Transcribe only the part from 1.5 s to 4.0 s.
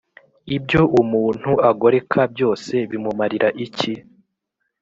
agoreka byose bimumarira iki